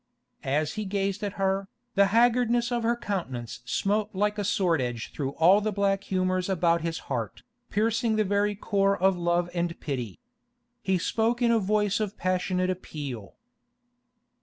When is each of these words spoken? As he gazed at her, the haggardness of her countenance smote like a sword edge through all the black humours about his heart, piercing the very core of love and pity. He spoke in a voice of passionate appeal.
As 0.43 0.73
he 0.73 0.85
gazed 0.85 1.23
at 1.23 1.33
her, 1.33 1.67
the 1.93 2.07
haggardness 2.07 2.71
of 2.71 2.81
her 2.81 2.95
countenance 2.97 3.59
smote 3.65 4.09
like 4.15 4.39
a 4.39 4.43
sword 4.43 4.81
edge 4.81 5.11
through 5.13 5.33
all 5.33 5.61
the 5.61 5.71
black 5.71 6.05
humours 6.05 6.49
about 6.49 6.81
his 6.81 6.97
heart, 7.05 7.43
piercing 7.69 8.15
the 8.15 8.23
very 8.23 8.55
core 8.55 8.97
of 8.97 9.15
love 9.15 9.47
and 9.53 9.79
pity. 9.79 10.17
He 10.81 10.97
spoke 10.97 11.39
in 11.39 11.51
a 11.51 11.59
voice 11.59 11.99
of 11.99 12.17
passionate 12.17 12.71
appeal. 12.71 13.35